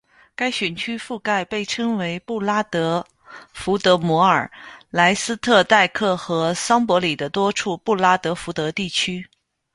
[0.33, 3.05] 该选区覆盖被称为布拉德
[3.53, 4.49] 福德摩尔、
[4.89, 9.29] 莱斯特岱克和桑伯里的多处布拉德福德地区。